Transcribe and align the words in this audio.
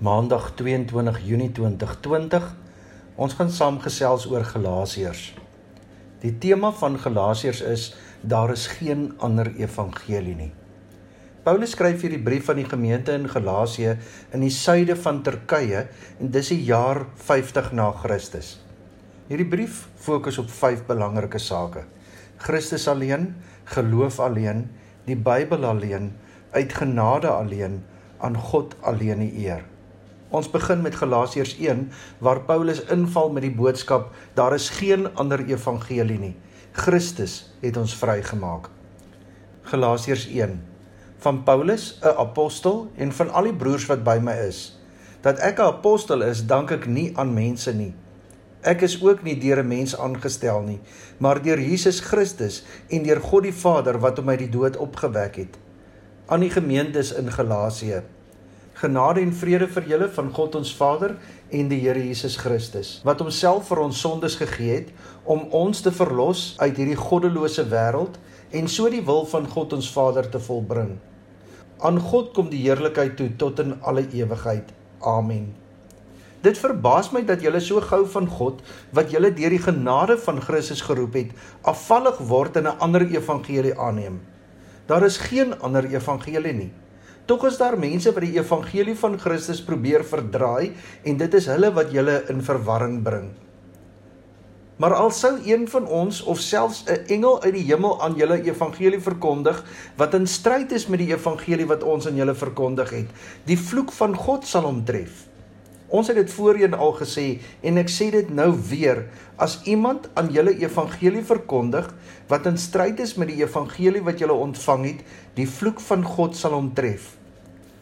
Maandag 0.00 0.54
22 0.56 1.18
Junie 1.28 1.50
2020. 1.52 2.44
Ons 3.20 3.34
gaan 3.36 3.50
saam 3.52 3.78
gesels 3.84 4.22
oor 4.30 4.46
Galasiërs. 4.48 5.26
Die 6.22 6.30
tema 6.40 6.70
van 6.72 6.94
Galasiërs 6.96 7.58
is 7.68 7.82
daar 8.24 8.48
is 8.54 8.62
geen 8.78 9.10
ander 9.20 9.50
evangelie 9.60 10.32
nie. 10.38 10.48
Paulus 11.44 11.74
skryf 11.76 12.00
hierdie 12.00 12.22
brief 12.24 12.48
aan 12.48 12.62
die 12.62 12.70
gemeente 12.70 13.12
in 13.12 13.28
Galasië 13.28 13.98
in 14.32 14.40
die 14.40 14.48
suide 14.56 14.96
van 14.96 15.20
Turkye 15.26 15.82
en 16.16 16.32
dis 16.32 16.48
die 16.54 16.62
jaar 16.64 17.02
50 17.26 17.68
na 17.76 17.90
Christus. 18.00 18.54
Hierdie 19.28 19.50
brief 19.52 19.82
fokus 20.00 20.40
op 20.40 20.48
vyf 20.62 20.86
belangrike 20.88 21.42
sake: 21.44 21.84
Christus 22.46 22.88
alleen, 22.88 23.34
geloof 23.76 24.16
alleen, 24.16 24.64
die 25.04 25.20
Bybel 25.28 25.68
alleen, 25.74 26.14
uit 26.56 26.72
genade 26.72 27.28
alleen, 27.28 27.82
aan 28.24 28.40
God 28.48 28.78
alleen 28.80 29.26
die 29.26 29.44
eer. 29.44 29.68
Ons 30.30 30.46
begin 30.46 30.78
met 30.78 30.94
Galasiërs 30.94 31.56
1 31.58 31.88
waar 32.22 32.44
Paulus 32.46 32.84
inval 32.86 33.32
met 33.34 33.42
die 33.42 33.54
boodskap 33.54 34.12
daar 34.38 34.54
is 34.54 34.68
geen 34.70 35.08
ander 35.18 35.42
evangelie 35.42 36.18
nie. 36.22 36.36
Christus 36.72 37.50
het 37.58 37.76
ons 37.76 37.96
vrygemaak. 37.98 38.68
Galasiërs 39.72 40.28
1 40.30 40.60
van 41.20 41.42
Paulus, 41.42 41.98
'n 42.02 42.14
apostel 42.16 42.90
en 42.96 43.12
van 43.12 43.30
al 43.30 43.50
die 43.50 43.54
broers 43.54 43.86
wat 43.86 44.04
by 44.04 44.18
my 44.22 44.36
is. 44.46 44.78
Dat 45.20 45.38
ek 45.38 45.58
'n 45.58 45.62
apostel 45.74 46.22
is, 46.22 46.46
dank 46.46 46.70
ek 46.70 46.86
nie 46.86 47.10
aan 47.16 47.34
mense 47.34 47.74
nie. 47.74 47.94
Ek 48.60 48.80
is 48.80 49.02
ook 49.02 49.22
nie 49.22 49.38
deur 49.38 49.62
'n 49.62 49.68
mens 49.68 49.98
aangestel 49.98 50.62
nie, 50.62 50.80
maar 51.18 51.42
deur 51.42 51.58
Jesus 51.60 52.00
Christus 52.00 52.62
en 52.88 53.02
deur 53.02 53.20
God 53.20 53.42
die 53.42 53.52
Vader 53.52 53.98
wat 53.98 54.16
hom 54.16 54.28
uit 54.28 54.38
die 54.38 54.48
dood 54.48 54.76
opgewek 54.76 55.36
het. 55.36 55.58
Aan 56.26 56.40
die 56.40 56.50
gemeentes 56.50 57.12
in 57.12 57.32
Galasië 57.32 58.02
Genade 58.80 59.20
en 59.20 59.32
vrede 59.36 59.66
vir 59.68 59.84
julle 59.90 60.06
van 60.08 60.30
God 60.32 60.54
ons 60.56 60.70
Vader 60.72 61.10
en 61.52 61.66
die 61.68 61.82
Here 61.82 62.00
Jesus 62.00 62.38
Christus, 62.40 62.94
wat 63.04 63.20
homself 63.20 63.66
vir 63.68 63.82
ons 63.82 64.00
sondes 64.00 64.38
gegee 64.40 64.78
het 64.78 64.88
om 65.28 65.42
ons 65.52 65.82
te 65.84 65.92
verlos 65.92 66.54
uit 66.62 66.80
hierdie 66.80 66.96
goddelose 66.96 67.66
wêreld 67.68 68.16
en 68.56 68.72
so 68.72 68.88
die 68.88 69.02
wil 69.04 69.26
van 69.28 69.50
God 69.52 69.76
ons 69.76 69.92
Vader 69.92 70.30
te 70.32 70.40
volbring. 70.40 70.94
Aan 71.84 72.00
God 72.00 72.32
kom 72.32 72.48
die 72.48 72.62
heerlikheid 72.64 73.18
toe 73.20 73.28
tot 73.36 73.60
in 73.60 73.76
alle 73.84 74.06
ewigheid. 74.16 74.72
Amen. 75.04 75.50
Dit 76.40 76.56
verbaas 76.56 77.12
my 77.12 77.20
dat 77.28 77.44
julle 77.44 77.60
so 77.60 77.84
gou 77.84 78.06
van 78.16 78.32
God 78.32 78.64
wat 78.96 79.12
julle 79.12 79.28
deur 79.36 79.52
die 79.52 79.60
genade 79.60 80.16
van 80.24 80.40
Christus 80.40 80.80
geroep 80.88 81.20
het, 81.20 81.36
afvallig 81.68 82.16
word 82.32 82.56
en 82.56 82.72
'n 82.72 82.78
ander 82.80 83.04
evangelie 83.04 83.76
aanneem. 83.76 84.22
Daar 84.88 85.04
is 85.04 85.20
geen 85.20 85.52
ander 85.60 85.84
evangelie 85.84 86.52
nie. 86.52 86.72
Tog 87.30 87.44
is 87.46 87.60
daar 87.60 87.76
mense 87.78 88.10
wat 88.10 88.24
die 88.26 88.40
evangelie 88.40 88.96
van 88.98 89.12
Christus 89.14 89.60
probeer 89.62 90.02
verdraai 90.02 90.72
en 91.06 91.18
dit 91.20 91.34
is 91.38 91.44
hulle 91.46 91.68
wat 91.76 91.92
julle 91.94 92.16
in 92.32 92.40
verwarring 92.42 92.96
bring. 93.06 93.28
Maar 94.82 94.96
al 94.96 95.12
sou 95.14 95.30
een 95.46 95.68
van 95.70 95.86
ons 95.86 96.18
of 96.32 96.40
selfs 96.42 96.82
'n 96.90 97.06
engel 97.06 97.38
uit 97.42 97.54
die 97.54 97.62
hemel 97.68 98.02
aan 98.02 98.16
julle 98.18 98.40
evangelie 98.42 98.98
verkondig 99.00 99.62
wat 99.96 100.14
in 100.14 100.26
stryd 100.26 100.72
is 100.72 100.88
met 100.88 100.98
die 100.98 101.12
evangelie 101.14 101.66
wat 101.70 101.86
ons 101.86 102.06
aan 102.06 102.16
julle 102.18 102.34
verkondig 102.34 102.90
het, 102.90 103.06
die 103.46 103.58
vloek 103.58 103.92
van 103.92 104.16
God 104.16 104.46
sal 104.46 104.66
hom 104.66 104.82
tref. 104.84 105.28
Ons 105.88 106.06
het 106.08 106.16
dit 106.16 106.30
voorheen 106.30 106.74
al 106.74 106.92
gesê 106.98 107.38
en 107.62 107.78
ek 107.78 107.88
sê 107.88 108.10
dit 108.10 108.30
nou 108.30 108.58
weer. 108.70 109.06
As 109.36 109.60
iemand 109.64 110.10
aan 110.14 110.32
julle 110.32 110.58
evangelie 110.58 111.22
verkondig 111.22 111.94
wat 112.26 112.46
in 112.46 112.58
stryd 112.58 112.98
is 113.00 113.14
met 113.14 113.28
die 113.28 113.42
evangelie 113.44 114.02
wat 114.02 114.18
julle 114.18 114.34
ontvang 114.34 114.84
het, 114.84 115.00
die 115.34 115.46
vloek 115.46 115.80
van 115.80 116.02
God 116.02 116.34
sal 116.36 116.58
hom 116.58 116.74
tref. 116.74 117.19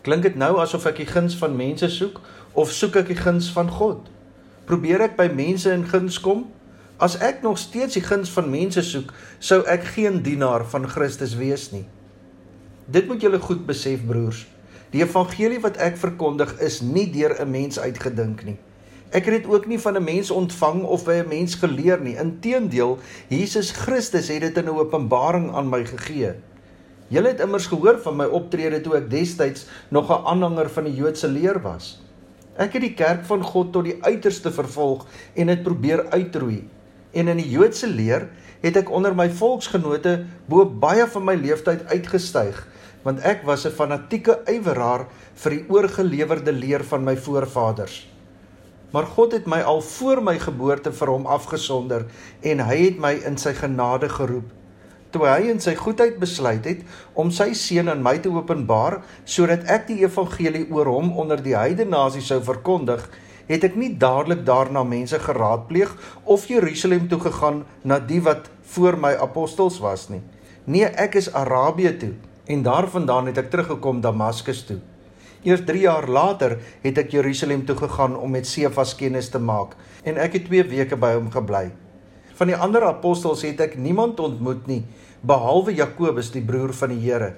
Klink 0.02 0.22
dit 0.22 0.36
nou 0.38 0.58
asof 0.62 0.86
ek 0.86 0.96
die 1.02 1.08
guns 1.08 1.34
van 1.36 1.56
mense 1.56 1.88
soek 1.91 2.20
of 2.54 2.72
soek 2.72 2.96
ek 2.96 3.10
die 3.10 3.18
guns 3.18 3.50
van 3.54 3.70
God? 3.70 4.06
Probeer 4.68 5.00
ek 5.08 5.16
by 5.16 5.28
mense 5.32 5.70
in 5.72 5.86
guns 5.88 6.20
kom? 6.20 6.46
As 6.98 7.16
ek 7.22 7.42
nog 7.42 7.58
steeds 7.58 7.94
die 7.94 8.02
guns 8.02 8.30
van 8.34 8.50
mense 8.50 8.82
soek, 8.82 9.12
sou 9.38 9.62
ek 9.70 9.84
geen 9.94 10.22
dienaar 10.22 10.64
van 10.66 10.87
Christus 10.91 11.37
wees 11.38 11.70
nie. 11.70 11.84
Dit 12.91 13.06
moet 13.06 13.22
julle 13.22 13.38
goed 13.42 13.66
besef 13.66 14.03
broers. 14.06 14.47
Die 14.94 15.03
evangelie 15.04 15.60
wat 15.60 15.76
ek 15.84 15.98
verkondig 16.00 16.54
is 16.64 16.81
nie 16.81 17.06
deur 17.12 17.37
'n 17.38 17.50
mens 17.50 17.78
uitgedink 17.78 18.44
nie. 18.44 18.56
Ek 19.10 19.25
het 19.25 19.42
dit 19.42 19.47
ook 19.47 19.66
nie 19.66 19.78
van 19.78 19.97
'n 19.97 20.04
mens 20.04 20.31
ontvang 20.31 20.82
of 20.82 21.04
by 21.04 21.22
'n 21.22 21.28
mens 21.28 21.54
geleer 21.54 22.00
nie. 22.00 22.16
Inteendeel, 22.16 22.98
Jesus 23.28 23.70
Christus 23.70 24.28
het 24.28 24.41
dit 24.41 24.56
in 24.56 24.64
'n 24.64 24.78
openbaring 24.78 25.53
aan 25.54 25.69
my 25.69 25.84
gegee. 25.84 26.34
Julle 27.08 27.30
het 27.32 27.41
immers 27.41 27.66
gehoor 27.70 27.96
van 28.04 28.19
my 28.20 28.26
optrede 28.36 28.82
toe 28.84 28.98
ek 28.98 29.06
destyds 29.08 29.64
nog 29.88 30.10
'n 30.12 30.26
aanhanger 30.28 30.69
van 30.69 30.84
die 30.84 30.94
Joodse 30.94 31.28
leer 31.28 31.60
was. 31.64 31.96
Ek 32.56 32.72
het 32.72 32.82
die 32.82 32.94
kerk 32.94 33.24
van 33.24 33.42
God 33.42 33.72
tot 33.72 33.84
die 33.84 33.96
uiterste 34.02 34.52
vervolg 34.52 35.06
en 35.34 35.46
dit 35.46 35.62
probeer 35.62 36.04
uitroei. 36.10 36.69
En 37.12 37.28
in 37.28 37.36
die 37.36 37.48
Joodse 37.48 37.86
leer 37.86 38.28
het 38.60 38.76
ek 38.76 38.91
onder 38.91 39.14
my 39.14 39.30
volksgenote 39.30 40.24
bo 40.46 40.66
baie 40.66 41.06
van 41.06 41.24
my 41.24 41.34
leeftyd 41.34 41.86
uitgestyg, 41.88 42.66
want 43.02 43.20
ek 43.20 43.42
was 43.44 43.64
'n 43.64 43.70
fanatieke 43.70 44.40
yweraar 44.44 45.06
vir 45.34 45.50
die 45.50 45.64
oorgelewerde 45.69 46.52
leer 46.52 46.84
van 46.84 47.04
my 47.04 47.16
voorvaders. 47.16 48.06
Maar 48.90 49.06
God 49.06 49.32
het 49.32 49.46
my 49.46 49.60
al 49.60 49.80
voor 49.80 50.22
my 50.22 50.38
geboorte 50.38 50.92
vir 50.92 51.08
hom 51.08 51.26
afgesonder 51.26 52.04
en 52.42 52.58
hy 52.60 52.76
het 52.76 52.98
my 52.98 53.12
in 53.25 53.36
sy 53.36 53.54
genade 53.54 54.08
geroep 54.08 54.57
toe 55.10 55.24
hy 55.24 55.48
in 55.52 55.60
sy 55.60 55.72
goedheid 55.78 56.19
besluit 56.20 56.66
het 56.69 56.82
om 57.16 57.30
sy 57.32 57.52
seun 57.56 57.88
aan 57.88 58.02
my 58.04 58.19
te 58.22 58.32
openbaar 58.32 58.98
sodat 59.24 59.64
ek 59.72 59.86
die 59.88 60.02
evangelie 60.04 60.66
oor 60.74 60.91
hom 60.92 61.14
onder 61.20 61.41
die 61.42 61.56
heidene 61.56 61.94
nasie 61.96 62.24
sou 62.24 62.41
verkondig, 62.44 63.06
het 63.48 63.64
ek 63.64 63.78
nie 63.80 63.94
dadelik 63.96 64.44
daarna 64.44 64.84
mense 64.84 65.19
geraadpleeg 65.24 65.94
of 66.28 66.44
Jerusalem 66.50 67.08
toe 67.08 67.20
gegaan 67.24 67.64
na 67.82 67.98
die 67.98 68.20
wat 68.20 68.50
voor 68.74 68.98
my 69.00 69.14
apostels 69.16 69.80
was 69.80 70.08
nie. 70.12 70.20
Nee, 70.69 70.84
ek 70.84 71.16
is 71.16 71.32
Arabië 71.32 71.94
toe 71.96 72.12
en 72.48 72.62
daarvandaan 72.64 73.32
het 73.32 73.40
ek 73.40 73.50
teruggekom 73.52 74.02
Damaskus 74.04 74.66
toe. 74.69 74.78
Eers 75.46 75.64
3 75.64 75.80
jaar 75.86 76.08
later 76.10 76.58
het 76.82 76.98
ek 77.00 77.12
Jerusalem 77.16 77.64
toe 77.64 77.76
gegaan 77.78 78.16
om 78.16 78.32
met 78.36 78.48
Sefas 78.48 78.96
kennis 78.98 79.32
te 79.32 79.40
maak 79.40 79.76
en 80.04 80.20
ek 80.20 80.40
het 80.40 80.48
2 80.50 80.69
weke 80.69 80.96
by 81.00 81.14
hom 81.16 81.30
gebly. 81.32 81.69
Van 82.38 82.47
die 82.47 82.56
ander 82.56 82.84
apostels 82.87 83.41
het 83.43 83.59
ek 83.65 83.72
niemand 83.82 84.21
ontmoet 84.22 84.69
nie 84.71 84.84
behalwe 85.26 85.72
Jakobus 85.75 86.28
die 86.31 86.43
broer 86.47 86.71
van 86.71 86.93
die 86.94 87.00
Here. 87.03 87.32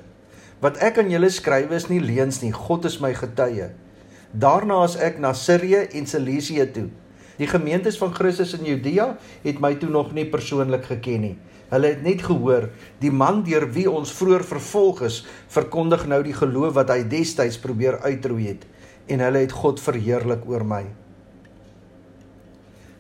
Wat 0.61 0.77
ek 0.85 0.99
aan 1.01 1.09
julle 1.09 1.31
skryf 1.33 1.71
is 1.73 1.87
nie 1.89 2.03
leuns 2.05 2.43
nie, 2.43 2.53
God 2.53 2.85
is 2.85 2.99
my 3.01 3.15
getuie. 3.17 3.71
Daarna 4.37 4.83
as 4.85 4.99
ek 5.01 5.17
na 5.17 5.33
Sirië 5.33 5.87
en 5.97 6.05
Cilicië 6.07 6.69
toe. 6.75 6.91
Die 7.41 7.49
gemeentes 7.49 7.97
van 7.97 8.13
Christus 8.13 8.53
in 8.59 8.69
Judea 8.69 9.15
het 9.47 9.65
my 9.65 9.73
toe 9.81 9.89
nog 9.89 10.13
nie 10.13 10.27
persoonlik 10.29 10.85
geken 10.91 11.25
nie. 11.25 11.35
Hulle 11.73 11.95
het 11.95 12.05
net 12.05 12.21
gehoor 12.27 12.69
die 13.01 13.15
man 13.15 13.41
deur 13.47 13.71
wie 13.73 13.89
ons 13.89 14.13
vroeër 14.13 14.45
vervolg 14.45 15.07
is, 15.09 15.23
verkondig 15.49 16.05
nou 16.13 16.21
die 16.27 16.37
geloof 16.37 16.77
wat 16.77 16.93
hy 16.93 17.07
destyds 17.09 17.57
probeer 17.63 18.03
uitroei 18.05 18.51
het 18.53 18.69
en 19.09 19.25
hulle 19.25 19.47
het 19.49 19.57
God 19.57 19.81
verheerlik 19.81 20.45
oor 20.45 20.67
my. 20.67 20.85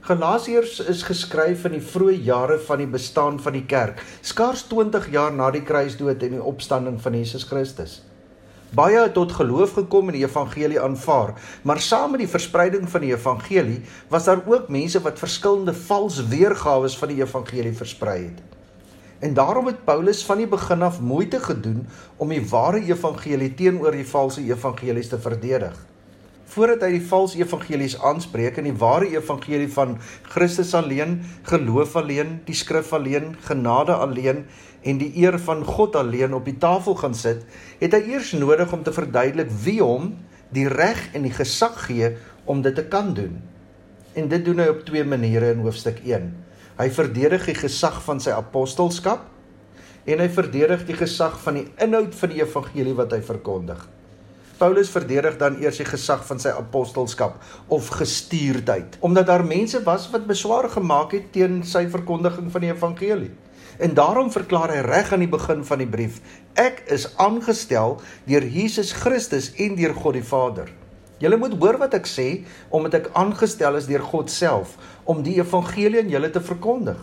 Galasiërs 0.00 0.78
is 0.88 1.02
geskryf 1.04 1.66
in 1.68 1.74
die 1.76 1.82
vroeë 1.84 2.22
jare 2.24 2.54
van 2.64 2.80
die 2.80 2.88
bestaan 2.88 3.34
van 3.44 3.52
die 3.52 3.66
kerk, 3.68 3.98
skaars 4.24 4.62
20 4.70 5.10
jaar 5.12 5.34
na 5.36 5.50
die 5.52 5.60
kruisdood 5.60 6.22
en 6.24 6.38
die 6.38 6.46
opstanding 6.52 6.96
van 7.04 7.18
Jesus 7.18 7.44
Christus. 7.44 7.98
Baie 8.72 8.96
het 8.96 9.12
tot 9.18 9.34
geloof 9.36 9.74
gekom 9.76 10.08
en 10.08 10.16
die 10.16 10.24
evangelie 10.24 10.80
aanvaar, 10.80 11.34
maar 11.68 11.82
saam 11.84 12.14
met 12.14 12.24
die 12.24 12.30
verspreiding 12.32 12.88
van 12.88 13.04
die 13.04 13.12
evangelie 13.12 13.82
was 14.08 14.30
daar 14.30 14.40
ook 14.48 14.72
mense 14.72 15.04
wat 15.04 15.20
verskillende 15.20 15.76
vals 15.76 16.22
weergawe 16.32 16.88
van 17.02 17.12
die 17.12 17.20
evangelie 17.20 17.76
versprei 17.76 18.18
het. 18.22 18.40
En 19.20 19.36
daarom 19.36 19.68
het 19.68 19.84
Paulus 19.84 20.24
van 20.24 20.40
die 20.40 20.48
begin 20.48 20.82
af 20.82 21.00
moeite 21.04 21.44
gedoen 21.44 21.84
om 22.16 22.32
die 22.32 22.40
ware 22.48 22.80
evangelie 22.80 23.52
teenoor 23.54 23.92
die 23.92 24.08
valse 24.08 24.48
evangelies 24.48 25.12
te 25.12 25.20
verdedig 25.20 25.76
voordat 26.50 26.82
hy 26.86 26.96
die 26.96 27.06
valse 27.06 27.38
evangelies 27.38 27.94
aanspreek 28.02 28.58
en 28.58 28.66
die 28.66 28.76
ware 28.80 29.06
evangelie 29.12 29.68
van 29.70 29.96
Christus 30.32 30.72
alleen, 30.74 31.20
geloof 31.46 31.94
alleen, 32.00 32.40
die 32.48 32.56
skrif 32.58 32.90
alleen, 32.96 33.36
genade 33.46 33.94
alleen 33.94 34.44
en 34.82 34.98
die 34.98 35.12
eer 35.20 35.38
van 35.38 35.62
God 35.66 35.96
alleen 36.00 36.34
op 36.34 36.48
die 36.48 36.56
tafel 36.58 36.96
gaan 36.98 37.14
sit, 37.14 37.44
het 37.78 37.94
hy 37.94 38.00
eers 38.14 38.32
nodig 38.34 38.72
om 38.74 38.82
te 38.82 38.94
verduidelik 38.96 39.52
wie 39.62 39.78
hom 39.82 40.14
die 40.54 40.66
reg 40.70 41.02
en 41.14 41.26
die 41.28 41.34
gesag 41.34 41.76
gee 41.86 42.14
om 42.50 42.64
dit 42.64 42.74
te 42.74 42.86
kan 42.90 43.12
doen. 43.14 43.38
En 44.18 44.26
dit 44.32 44.42
doen 44.44 44.58
hy 44.58 44.70
op 44.72 44.82
twee 44.88 45.04
maniere 45.06 45.52
in 45.54 45.62
hoofstuk 45.62 46.00
1. 46.02 46.32
Hy 46.80 46.88
verdedig 46.96 47.46
die 47.52 47.58
gesag 47.60 48.00
van 48.02 48.18
sy 48.22 48.34
apostelskap 48.34 49.28
en 50.08 50.22
hy 50.24 50.28
verdedig 50.32 50.82
die 50.88 50.98
gesag 50.98 51.36
van 51.44 51.60
die 51.60 51.66
inhoud 51.84 52.16
van 52.16 52.32
die 52.32 52.42
evangelie 52.42 52.96
wat 52.98 53.14
hy 53.14 53.20
verkondig. 53.22 53.84
Paulus 54.60 54.90
verdedig 54.92 55.38
dan 55.40 55.54
eers 55.62 55.78
die 55.80 55.86
gesag 55.88 56.20
van 56.28 56.40
sy 56.42 56.50
apostelskap 56.52 57.38
of 57.72 57.86
gestuurdheid, 57.96 58.98
omdat 59.00 59.30
daar 59.30 59.44
mense 59.46 59.80
was 59.86 60.04
wat 60.12 60.26
beswaar 60.28 60.68
gemaak 60.68 61.14
het 61.16 61.30
teen 61.32 61.62
sy 61.64 61.86
verkondiging 61.88 62.50
van 62.52 62.66
die 62.66 62.68
evangelie. 62.68 63.30
En 63.80 63.94
daarom 63.96 64.28
verklaar 64.28 64.74
hy 64.74 64.82
reg 64.84 65.14
aan 65.16 65.24
die 65.24 65.30
begin 65.32 65.64
van 65.64 65.80
die 65.80 65.88
brief: 65.88 66.20
Ek 66.60 66.82
is 66.92 67.08
aangestel 67.16 67.96
deur 68.28 68.44
Jesus 68.44 68.92
Christus 68.92 69.48
en 69.56 69.80
deur 69.80 69.96
God 69.96 70.18
die 70.18 70.26
Vader. 70.28 70.68
Julle 71.24 71.40
moet 71.40 71.56
hoor 71.56 71.80
wat 71.80 71.96
ek 71.96 72.08
sê 72.08 72.28
omdat 72.68 72.98
ek 73.00 73.10
aangestel 73.16 73.80
is 73.80 73.88
deur 73.88 74.04
God 74.12 74.28
self 74.28 74.76
om 75.08 75.24
die 75.24 75.38
evangelie 75.40 76.04
aan 76.04 76.12
julle 76.12 76.28
te 76.36 76.44
verkondig. 76.44 77.00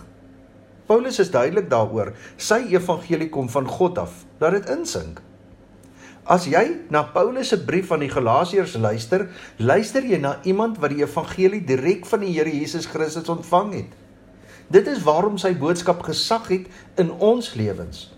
Paulus 0.86 1.18
is 1.20 1.34
duidelik 1.34 1.72
daaroor. 1.74 2.14
Sy 2.38 2.68
evangelie 2.70 3.32
kom 3.34 3.50
van 3.50 3.66
God 3.66 3.98
af. 4.06 4.22
Dat 4.38 4.54
dit 4.56 4.70
insink. 4.78 5.26
As 6.28 6.44
jy 6.44 6.82
na 6.92 7.06
Paulus 7.08 7.54
se 7.54 7.58
brief 7.64 7.94
aan 7.96 8.02
die 8.04 8.12
Galasiërs 8.12 8.74
luister, 8.84 9.30
luister 9.64 10.04
jy 10.04 10.18
na 10.20 10.34
iemand 10.44 10.76
wat 10.84 10.92
die 10.92 11.06
evangelie 11.06 11.62
direk 11.64 12.04
van 12.10 12.20
die 12.26 12.34
Here 12.36 12.52
Jesus 12.52 12.90
Christus 12.92 13.30
ontvang 13.32 13.70
het. 13.78 13.94
Dit 14.68 14.90
is 14.92 15.06
waarom 15.08 15.38
sy 15.40 15.54
boodskap 15.56 16.02
gesag 16.04 16.50
het 16.52 16.66
in 17.00 17.14
ons 17.24 17.54
lewens. 17.56 18.10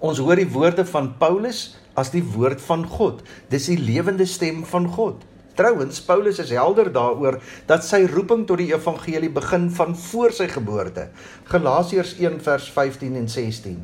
Ons 0.00 0.22
hoor 0.24 0.40
die 0.40 0.48
woorde 0.48 0.86
van 0.88 1.10
Paulus 1.20 1.74
as 1.92 2.08
die 2.14 2.24
woord 2.24 2.62
van 2.64 2.86
God. 2.88 3.20
Dis 3.52 3.68
die 3.68 3.76
lewende 3.84 4.24
stem 4.24 4.64
van 4.70 4.88
God. 4.94 5.20
Trouwens, 5.60 6.00
Paulus 6.04 6.40
is 6.40 6.54
helder 6.56 6.88
daaroor 6.92 7.36
dat 7.68 7.84
sy 7.84 8.02
roeping 8.08 8.46
tot 8.48 8.62
die 8.64 8.72
evangelie 8.72 9.32
begin 9.32 9.68
van 9.76 9.92
voor 10.08 10.32
sy 10.36 10.48
geboorte. 10.52 11.10
Galasiërs 11.52 12.16
1 12.16 12.40
vers 12.48 12.70
15 12.72 13.20
en 13.20 13.28
16. 13.28 13.76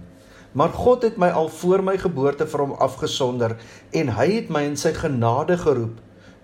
Maar 0.53 0.69
God 0.69 1.03
het 1.03 1.17
my 1.17 1.31
al 1.31 1.49
voor 1.49 1.83
my 1.83 1.97
geboorte 1.99 2.47
vir 2.47 2.61
hom 2.61 2.73
afgesonder 2.73 3.57
en 3.91 4.17
hy 4.19 4.29
het 4.33 4.51
my 4.53 4.67
in 4.69 4.77
sy 4.77 4.93
genade 4.93 5.57
geroep 5.57 6.01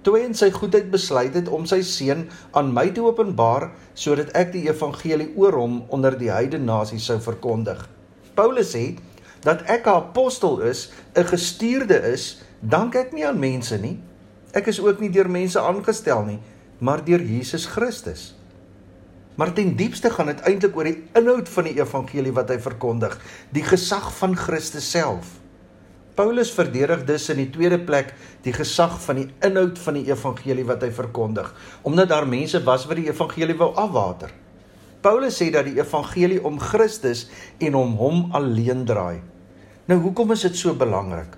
toe 0.06 0.14
hy 0.16 0.22
in 0.28 0.37
sy 0.37 0.49
goedheid 0.55 0.87
besluit 0.93 1.34
het 1.37 1.50
om 1.52 1.66
sy 1.69 1.81
seun 1.84 2.22
aan 2.56 2.70
my 2.72 2.87
te 2.94 3.02
openbaar 3.05 3.66
sodat 3.99 4.31
ek 4.38 4.55
die 4.55 4.64
evangelie 4.70 5.32
oor 5.37 5.58
hom 5.58 5.75
onder 5.94 6.16
die 6.16 6.31
heidene 6.32 6.64
nasies 6.64 7.08
sou 7.10 7.19
verkondig. 7.20 7.82
Paulus 8.38 8.72
sê 8.72 8.96
dat 9.44 9.66
ek 9.66 9.87
'n 9.87 10.00
apostel 10.00 10.61
is, 10.64 10.90
'n 11.14 11.25
gestuurde 11.25 11.99
is, 12.14 12.40
dank 12.61 12.94
ek 12.94 13.12
nie 13.12 13.26
aan 13.26 13.38
mense 13.38 13.76
nie. 13.76 13.99
Ek 14.54 14.66
is 14.66 14.81
ook 14.81 15.00
nie 15.00 15.11
deur 15.11 15.28
mense 15.28 15.61
aangestel 15.61 16.25
nie, 16.25 16.38
maar 16.78 17.04
deur 17.04 17.20
Jesus 17.20 17.66
Christus. 17.66 18.38
Maar 19.38 19.52
ten 19.55 19.76
diepste 19.79 20.11
gaan 20.11 20.32
dit 20.32 20.40
eintlik 20.50 20.75
oor 20.76 20.88
die 20.88 21.05
inhoud 21.14 21.49
van 21.49 21.69
die 21.69 21.76
evangelie 21.79 22.32
wat 22.35 22.49
hy 22.50 22.56
verkondig, 22.58 23.14
die 23.55 23.62
gesag 23.62 24.08
van 24.19 24.35
Christus 24.35 24.88
self. 24.90 25.37
Paulus 26.19 26.50
verdedig 26.50 27.05
dus 27.06 27.29
in 27.31 27.38
die 27.44 27.50
tweede 27.55 27.79
plek 27.79 28.11
die 28.43 28.52
gesag 28.56 28.96
van 29.05 29.20
die 29.20 29.29
inhoud 29.46 29.79
van 29.79 30.00
die 30.00 30.08
evangelie 30.11 30.67
wat 30.67 30.82
hy 30.82 30.90
verkondig, 30.90 31.52
omdat 31.87 32.11
daar 32.11 32.26
mense 32.26 32.58
was 32.67 32.88
wat 32.90 32.99
die 32.99 33.06
evangelie 33.06 33.55
wou 33.61 33.70
afwater. 33.79 34.35
Paulus 35.06 35.38
sê 35.38 35.52
dat 35.55 35.69
die 35.70 35.79
evangelie 35.79 36.40
om 36.43 36.58
Christus 36.58 37.29
en 37.62 37.79
om 37.79 37.94
hom 38.00 38.25
alleen 38.35 38.82
draai. 38.88 39.20
Nou 39.87 40.00
hoekom 40.02 40.35
is 40.35 40.43
dit 40.49 40.58
so 40.58 40.75
belangrik? 40.75 41.38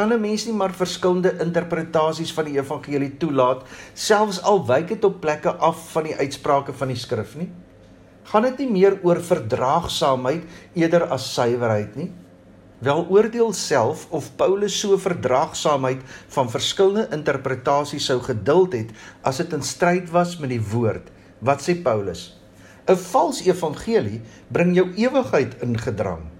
Kan 0.00 0.12
'n 0.12 0.20
mens 0.20 0.46
nie 0.46 0.54
maar 0.56 0.72
verskillende 0.72 1.34
interpretasies 1.44 2.30
van 2.32 2.46
die 2.48 2.56
evangelie 2.56 3.16
toelaat, 3.20 3.66
selfs 3.92 4.38
al 4.42 4.62
wyk 4.66 4.86
dit 4.88 5.04
op 5.04 5.18
plekke 5.20 5.52
af 5.52 5.82
van 5.92 6.08
die 6.08 6.14
uitsprake 6.16 6.72
van 6.72 6.88
die 6.88 6.96
skrif 6.96 7.34
nie? 7.36 7.50
Gaan 8.30 8.42
dit 8.42 8.58
nie 8.58 8.70
meer 8.70 8.96
oor 9.02 9.20
verdraagsaamheid 9.20 10.42
eerder 10.72 11.04
as 11.04 11.28
suiwerheid 11.34 12.00
nie? 12.00 12.08
Wel 12.78 13.06
oordeel 13.10 13.52
self 13.52 14.06
of 14.10 14.32
Paulus 14.36 14.80
so 14.80 14.96
verdraagsaamheid 14.96 16.00
van 16.28 16.50
verskillende 16.50 17.08
interpretasies 17.12 18.08
sou 18.08 18.20
geduld 18.24 18.72
het 18.72 18.96
as 19.20 19.36
dit 19.36 19.52
in 19.52 19.62
stryd 19.62 20.10
was 20.10 20.38
met 20.38 20.56
die 20.56 20.64
woord. 20.72 21.12
Wat 21.40 21.60
sê 21.60 21.76
Paulus? 21.76 22.40
'n 22.88 22.96
Vals 22.96 23.44
evangelie 23.44 24.22
bring 24.48 24.74
jou 24.74 24.92
ewigheid 24.96 25.60
in 25.60 25.76
gedrang. 25.78 26.39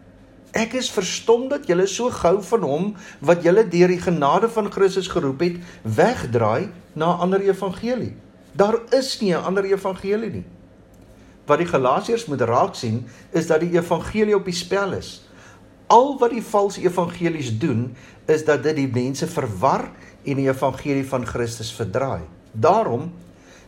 Ek 0.56 0.74
is 0.74 0.90
verstom 0.90 1.48
dat 1.50 1.68
julle 1.70 1.86
so 1.86 2.10
gou 2.10 2.40
van 2.42 2.64
hom 2.66 2.86
wat 3.22 3.44
julle 3.46 3.62
deur 3.70 3.90
die 3.92 4.02
genade 4.02 4.48
van 4.50 4.70
Christus 4.72 5.10
geroep 5.10 5.40
het, 5.46 5.60
wegdraai 5.82 6.70
na 6.94 7.14
'n 7.14 7.20
ander 7.26 7.40
evangelie. 7.40 8.14
Daar 8.52 8.80
is 8.90 9.20
nie 9.20 9.32
'n 9.34 9.44
ander 9.44 9.64
evangelie 9.64 10.30
nie. 10.30 10.44
Wat 11.46 11.58
die 11.58 11.66
Galasiërs 11.66 12.26
moet 12.26 12.40
raak 12.40 12.74
sien, 12.74 13.06
is 13.30 13.46
dat 13.46 13.60
die 13.60 13.78
evangelie 13.78 14.34
op 14.34 14.44
die 14.44 14.54
spel 14.54 14.92
is. 14.92 15.22
Al 15.86 16.18
wat 16.18 16.30
die 16.30 16.42
valse 16.42 16.80
evangelies 16.80 17.58
doen, 17.58 17.96
is 18.26 18.44
dat 18.44 18.62
dit 18.62 18.76
die 18.76 18.90
mense 18.92 19.26
verwar 19.26 19.90
en 20.24 20.36
die 20.36 20.48
evangelie 20.48 21.06
van 21.06 21.26
Christus 21.26 21.72
verdraai. 21.72 22.20
Daarom 22.52 23.12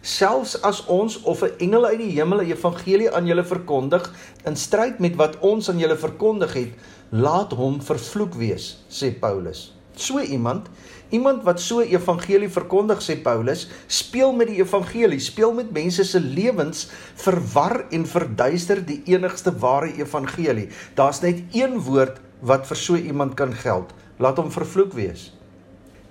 selfs 0.03 0.57
as 0.67 0.83
ons 0.91 1.21
of 1.23 1.43
'n 1.43 1.55
engel 1.59 1.87
uit 1.87 1.99
die 1.99 2.13
hemel 2.19 2.43
'n 2.43 2.51
evangelie 2.51 3.11
aan 3.11 3.27
julle 3.27 3.45
verkondig 3.45 4.11
in 4.45 4.57
stryd 4.57 4.99
met 4.99 5.15
wat 5.17 5.39
ons 5.41 5.71
aan 5.71 5.79
julle 5.79 5.97
verkondig 5.97 6.53
het, 6.55 6.73
laat 7.11 7.53
hom 7.53 7.81
vervloek 7.81 8.35
wees, 8.35 8.83
sê 8.91 9.13
Paulus. 9.19 9.73
So 9.95 10.21
iemand, 10.21 10.69
iemand 11.11 11.43
wat 11.45 11.61
so 11.61 11.81
evangelie 11.81 12.49
verkondig, 12.49 13.03
sê 13.03 13.23
Paulus, 13.23 13.69
speel 13.87 14.33
met 14.33 14.49
die 14.49 14.63
evangelie, 14.63 15.21
speel 15.21 15.53
met 15.53 15.73
mense 15.73 16.05
se 16.05 16.21
lewens, 16.21 16.89
verwar 17.15 17.85
en 17.91 18.07
verduister 18.07 18.81
die 18.87 19.03
enigste 19.07 19.53
ware 19.53 19.93
evangelie. 19.93 20.69
Daar's 20.95 21.21
net 21.21 21.43
een 21.53 21.79
woord 21.81 22.21
wat 22.41 22.67
vir 22.67 22.77
so 22.77 22.97
iemand 22.97 23.35
kan 23.35 23.53
geld. 23.53 23.93
Laat 24.19 24.41
hom 24.41 24.51
vervloek 24.51 24.93
wees. 24.97 25.31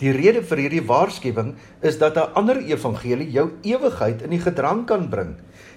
Die 0.01 0.09
rede 0.09 0.41
vir 0.41 0.63
hierdie 0.63 0.85
waarskuwing 0.89 1.51
is 1.85 1.99
dat 2.01 2.17
'n 2.17 2.33
ander 2.33 2.57
evangelie 2.57 3.29
jou 3.29 3.51
ewigheid 3.61 4.21
in 4.21 4.31
die 4.33 4.41
gedrang 4.41 4.85
kan 4.85 5.09
bring. 5.09 5.35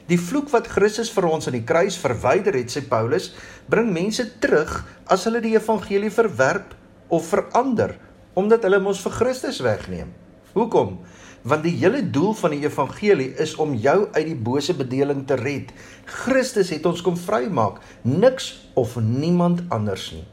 Die 0.08 0.18
vloek 0.18 0.48
wat 0.48 0.66
Christus 0.66 1.10
vir 1.12 1.26
ons 1.28 1.46
aan 1.46 1.56
die 1.58 1.64
kruis 1.64 1.96
verwyder 1.96 2.56
het, 2.56 2.72
sê 2.72 2.80
Paulus, 2.88 3.34
bring 3.68 3.92
mense 3.92 4.38
terug 4.38 4.84
as 5.06 5.24
hulle 5.24 5.40
die 5.40 5.56
evangelie 5.56 6.10
verwerp 6.10 6.74
of 7.08 7.28
verander 7.28 7.98
omdat 8.34 8.62
hulle 8.62 8.80
mos 8.80 9.00
vir 9.00 9.12
Christus 9.12 9.60
wegneem. 9.60 10.10
Hoekom? 10.54 10.98
Want 11.42 11.62
die 11.62 11.76
hele 11.76 12.02
doel 12.10 12.34
van 12.34 12.50
die 12.50 12.64
evangelie 12.64 13.34
is 13.38 13.54
om 13.54 13.74
jou 13.74 14.08
uit 14.12 14.26
die 14.26 14.34
bose 14.34 14.74
bedeling 14.74 15.26
te 15.26 15.34
red. 15.34 15.70
Christus 16.04 16.70
het 16.70 16.86
ons 16.86 17.02
kom 17.02 17.16
vrymaak, 17.16 17.80
niks 18.02 18.68
of 18.74 18.96
niemand 18.96 19.62
anders 19.68 20.12
nie. 20.12 20.24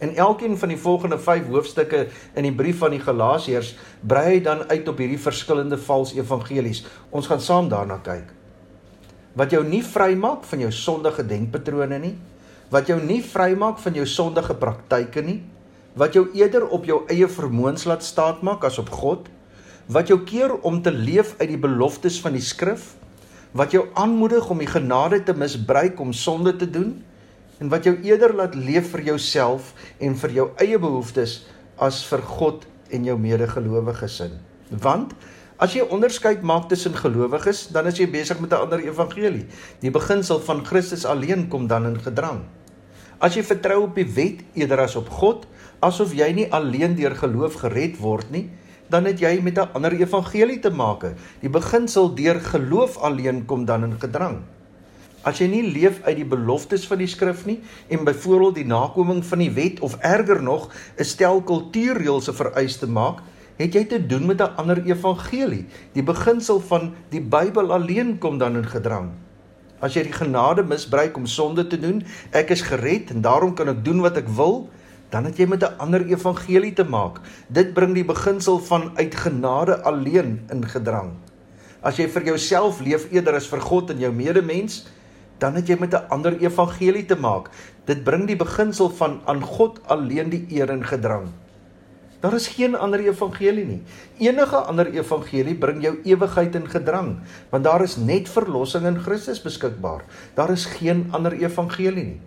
In 0.00 0.14
elkeen 0.16 0.56
van 0.58 0.70
die 0.72 0.80
volgende 0.80 1.18
5 1.20 1.48
hoofstukke 1.52 2.06
in 2.34 2.46
die 2.48 2.54
brief 2.56 2.78
van 2.80 2.94
die 2.94 3.02
Galasiërs 3.04 3.74
brei 4.00 4.24
hy 4.30 4.38
dan 4.40 4.62
uit 4.70 4.88
op 4.88 5.00
hierdie 5.02 5.20
verskillende 5.20 5.76
valse 5.76 6.16
evangelies. 6.16 6.86
Ons 7.12 7.28
gaan 7.28 7.42
saam 7.44 7.68
daarna 7.68 7.98
kyk. 8.04 8.30
Wat 9.36 9.52
jou 9.52 9.60
nie 9.66 9.82
vrymaak 9.84 10.46
van 10.48 10.64
jou 10.64 10.70
sondige 10.72 11.26
denkpatrone 11.28 11.98
nie, 12.00 12.14
wat 12.72 12.88
jou 12.88 12.96
nie 13.02 13.20
vrymaak 13.22 13.78
van 13.82 13.98
jou 13.98 14.06
sondige 14.08 14.56
praktyke 14.56 15.22
nie, 15.26 15.42
wat 16.00 16.16
jou 16.16 16.24
eerder 16.38 16.64
op 16.72 16.88
jou 16.88 17.02
eie 17.10 17.28
vermoëns 17.28 17.84
laat 17.90 18.06
staatmaak 18.06 18.64
as 18.64 18.80
op 18.80 18.88
God, 18.94 19.28
wat 19.90 20.08
jou 20.08 20.20
keer 20.24 20.54
om 20.64 20.80
te 20.82 20.92
leef 20.94 21.34
uit 21.42 21.50
die 21.50 21.60
beloftes 21.60 22.20
van 22.24 22.38
die 22.38 22.44
skrif, 22.44 22.94
wat 23.52 23.74
jou 23.74 23.84
aanmoedig 23.98 24.48
om 24.48 24.60
die 24.62 24.70
genade 24.70 25.20
te 25.26 25.34
misbruik 25.34 26.00
om 26.00 26.14
sonde 26.14 26.56
te 26.56 26.70
doen, 26.70 27.00
en 27.60 27.68
wat 27.68 27.84
jou 27.84 27.94
eerder 28.02 28.32
laat 28.34 28.54
leef 28.56 28.90
vir 28.94 29.04
jouself 29.12 29.74
en 30.00 30.16
vir 30.16 30.36
jou 30.38 30.46
eie 30.64 30.78
behoeftes 30.80 31.42
as 31.80 32.00
vir 32.08 32.22
God 32.24 32.64
en 32.90 33.04
jou 33.04 33.16
medegelowiges 33.20 34.20
in. 34.26 34.38
Want 34.82 35.12
as 35.60 35.74
jy 35.76 35.84
onderskeid 35.92 36.40
maak 36.46 36.70
tussen 36.70 36.96
gelowiges, 36.96 37.66
dan 37.74 37.86
is 37.90 38.00
jy 38.00 38.08
besig 38.08 38.40
met 38.40 38.52
'n 38.52 38.64
ander 38.64 38.80
evangelie. 38.80 39.46
Die 39.80 39.90
beginsel 39.90 40.40
van 40.40 40.64
Christus 40.64 41.04
alleen 41.04 41.48
kom 41.48 41.66
dan 41.66 41.86
in 41.86 42.00
gedrang. 42.00 42.40
As 43.20 43.34
jy 43.34 43.42
vertrou 43.42 43.82
op 43.82 43.94
die 43.94 44.08
wet 44.08 44.40
eerder 44.54 44.80
as 44.80 44.96
op 44.96 45.08
God, 45.08 45.46
asof 45.80 46.14
jy 46.14 46.32
nie 46.32 46.52
alleen 46.52 46.96
deur 46.96 47.14
geloof 47.14 47.54
gered 47.54 47.98
word 48.00 48.30
nie, 48.30 48.50
dan 48.88 49.04
het 49.04 49.20
jy 49.20 49.40
met 49.42 49.58
'n 49.58 49.68
ander 49.74 49.92
evangelie 49.92 50.60
te 50.60 50.70
maak. 50.70 51.14
Die 51.40 51.50
beginsel 51.50 52.14
deur 52.14 52.40
geloof 52.40 52.96
alleen 52.96 53.46
kom 53.46 53.64
dan 53.64 53.84
in 53.84 54.00
gedrang. 54.00 54.42
As 55.20 55.36
jy 55.36 55.50
nie 55.52 55.64
leef 55.68 55.98
uit 56.06 56.16
die 56.16 56.28
beloftes 56.28 56.86
van 56.88 57.02
die 57.02 57.08
skrif 57.10 57.42
nie 57.44 57.58
en 57.92 58.06
byvoorbeeld 58.08 58.54
die 58.54 58.68
nakoming 58.68 59.20
van 59.28 59.42
die 59.42 59.50
wet 59.52 59.82
of 59.84 59.98
erger 60.00 60.40
nog 60.42 60.70
'n 60.96 61.04
stel 61.04 61.42
kultuurreëls 61.42 62.24
se 62.24 62.32
vereis 62.32 62.76
te 62.76 62.86
maak, 62.86 63.20
het 63.58 63.74
jy 63.74 63.84
te 63.84 64.06
doen 64.06 64.26
met 64.26 64.40
'n 64.40 64.56
ander 64.56 64.80
evangelie. 64.84 65.66
Die 65.92 66.02
beginsel 66.02 66.60
van 66.60 66.94
die 67.10 67.20
Bybel 67.20 67.72
alleen 67.72 68.18
kom 68.18 68.38
dan 68.38 68.56
in 68.56 68.66
gedrang. 68.66 69.10
As 69.80 69.94
jy 69.94 70.02
die 70.02 70.12
genade 70.12 70.62
misbruik 70.62 71.16
om 71.16 71.26
sonde 71.26 71.66
te 71.66 71.78
doen, 71.78 72.02
ek 72.32 72.50
is 72.50 72.62
gered 72.62 73.10
en 73.10 73.20
daarom 73.20 73.54
kan 73.54 73.68
ek 73.68 73.84
doen 73.84 74.00
wat 74.00 74.16
ek 74.16 74.28
wil, 74.28 74.70
dan 75.10 75.24
het 75.24 75.36
jy 75.36 75.46
met 75.46 75.62
'n 75.62 75.78
ander 75.78 76.06
evangelie 76.06 76.72
te 76.72 76.84
maak. 76.84 77.20
Dit 77.48 77.74
bring 77.74 77.94
die 77.94 78.04
beginsel 78.04 78.58
van 78.58 78.92
uit 78.94 79.14
genade 79.14 79.82
alleen 79.82 80.40
in 80.50 80.64
gedrang. 80.64 81.10
As 81.82 81.96
jy 81.96 82.08
vir 82.08 82.24
jouself 82.24 82.80
leef 82.80 83.12
eerder 83.12 83.34
as 83.34 83.46
vir 83.46 83.60
God 83.60 83.90
en 83.90 83.98
jou 83.98 84.12
medemens, 84.12 84.86
dan 85.40 85.56
het 85.56 85.68
jy 85.68 85.76
met 85.80 85.94
'n 85.94 86.08
ander 86.08 86.36
evangelie 86.38 87.04
te 87.04 87.16
maak. 87.16 87.50
Dit 87.84 88.04
bring 88.04 88.26
die 88.26 88.36
beginsel 88.36 88.90
van 88.90 89.20
aan 89.24 89.42
God 89.42 89.80
alleen 89.86 90.28
die 90.30 90.46
eer 90.50 90.70
en 90.70 90.84
gedrang. 90.84 91.28
Daar 92.20 92.34
is 92.36 92.48
geen 92.48 92.76
ander 92.76 93.00
evangelie 93.00 93.64
nie. 93.64 93.82
Enige 94.18 94.56
ander 94.56 94.86
evangelie 94.92 95.54
bring 95.54 95.82
jou 95.82 95.94
ewigheid 96.04 96.54
in 96.54 96.68
gedrang, 96.68 97.18
want 97.48 97.64
daar 97.64 97.82
is 97.82 97.96
net 97.96 98.28
verlossing 98.28 98.86
in 98.86 99.00
Christus 99.00 99.42
beskikbaar. 99.42 100.04
Daar 100.34 100.50
is 100.50 100.64
geen 100.64 101.08
ander 101.10 101.32
evangelie 101.32 102.04
nie. 102.04 102.20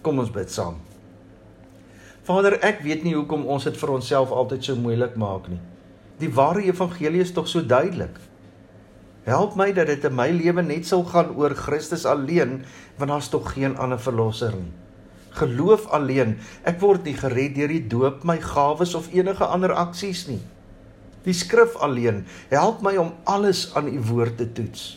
Kom 0.00 0.18
ons 0.18 0.30
bid 0.30 0.50
saam. 0.50 0.80
Vader, 2.22 2.56
ek 2.64 2.80
weet 2.82 3.04
nie 3.04 3.14
hoekom 3.14 3.44
ons 3.46 3.64
dit 3.64 3.76
vir 3.76 3.90
onsself 3.90 4.30
altyd 4.30 4.64
so 4.64 4.74
moeilik 4.74 5.14
maak 5.20 5.48
nie. 5.48 5.60
Die 6.18 6.32
ware 6.32 6.64
evangelie 6.64 7.20
is 7.20 7.32
tog 7.32 7.48
so 7.48 7.60
duidelik. 7.60 8.16
Help 9.26 9.56
my 9.58 9.72
dat 9.74 9.88
dit 9.90 10.04
in 10.06 10.14
my 10.14 10.28
lewe 10.30 10.62
net 10.62 10.86
sal 10.86 11.02
gaan 11.10 11.32
oor 11.34 11.50
Christus 11.58 12.04
alleen, 12.06 12.60
want 12.98 13.10
daar's 13.10 13.30
tog 13.32 13.48
geen 13.56 13.74
ander 13.74 13.98
verlosser 13.98 14.54
nie. 14.54 14.70
Geloof 15.36 15.88
alleen. 15.92 16.36
Ek 16.64 16.78
word 16.80 17.04
nie 17.04 17.16
gered 17.18 17.56
deur 17.58 17.72
die 17.74 17.82
doop, 17.90 18.22
my 18.24 18.38
gawes 18.40 18.94
of 18.94 19.10
enige 19.12 19.44
ander 19.44 19.74
aksies 19.74 20.28
nie. 20.30 20.40
Die 21.26 21.34
skrif 21.34 21.74
alleen 21.82 22.22
help 22.52 22.84
my 22.86 22.94
om 23.02 23.10
alles 23.26 23.66
aan 23.74 23.90
u 23.90 23.98
woord 24.12 24.38
te 24.38 24.46
toets. 24.46 24.94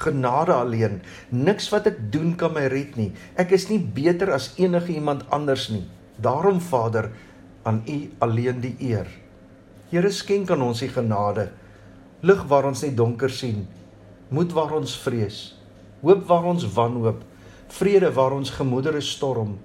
Genade 0.00 0.56
alleen. 0.56 1.02
Niks 1.28 1.68
wat 1.72 1.86
ek 1.92 2.00
doen 2.12 2.32
kan 2.40 2.56
my 2.56 2.64
red 2.72 2.96
nie. 2.96 3.10
Ek 3.36 3.52
is 3.52 3.68
nie 3.68 3.78
beter 3.80 4.32
as 4.32 4.54
enige 4.56 4.96
iemand 4.96 5.28
anders 5.28 5.68
nie. 5.72 5.84
Daarom 6.16 6.62
Vader, 6.64 7.10
aan 7.68 7.82
u 7.84 7.98
alleen 8.24 8.64
die 8.64 8.74
eer. 8.88 9.08
Here 9.92 10.10
skenk 10.10 10.50
aan 10.50 10.64
ons 10.64 10.80
die 10.80 10.90
genade 10.90 11.50
lig 12.22 12.44
waar 12.48 12.68
ons 12.70 12.82
net 12.82 12.96
donker 12.96 13.30
sien, 13.30 13.66
moed 14.28 14.52
waar 14.56 14.72
ons 14.78 14.96
vrees, 15.04 15.40
hoop 16.02 16.24
waar 16.28 16.46
ons 16.52 16.64
wanhoop, 16.76 17.22
vrede 17.76 18.10
waar 18.14 18.36
ons 18.36 18.50
gemoedere 18.54 19.00
storm, 19.00 19.56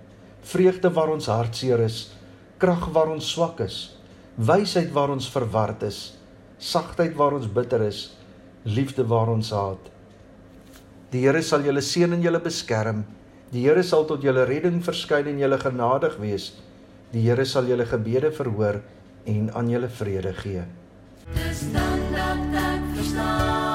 vreugde 0.42 0.90
waar 0.94 1.14
ons 1.14 1.30
hartseer 1.32 1.84
is, 1.86 2.10
krag 2.62 2.90
waar 2.94 3.12
ons 3.14 3.30
swak 3.34 3.62
is, 3.64 3.78
wysheid 4.38 4.92
waar 4.94 5.14
ons 5.14 5.30
verward 5.30 5.84
is, 5.88 6.02
sagtheid 6.62 7.16
waar 7.18 7.38
ons 7.38 7.48
bitter 7.50 7.82
is, 7.88 8.12
liefde 8.66 9.06
waar 9.08 9.32
ons 9.34 9.52
haat. 9.56 9.90
Die 11.12 11.26
Here 11.26 11.42
sal 11.44 11.66
julle 11.66 11.82
seën 11.84 12.14
en 12.16 12.22
julle 12.24 12.40
beskerm. 12.40 13.04
Die 13.52 13.66
Here 13.66 13.84
sal 13.84 14.06
tot 14.08 14.24
julle 14.24 14.46
redding 14.48 14.80
verskyn 14.86 15.28
en 15.28 15.42
julle 15.42 15.60
genadig 15.60 16.16
wees. 16.22 16.52
Die 17.12 17.26
Here 17.26 17.46
sal 17.46 17.68
julle 17.68 17.90
gebede 17.90 18.32
verhoor 18.32 18.80
en 19.28 19.50
aan 19.52 19.74
julle 19.74 19.92
vrede 19.92 20.32
gee. 20.40 20.64
Dis 21.36 21.68
ända 22.16 22.60
tack 22.60 22.96
för 22.96 23.04
snart 23.04 23.71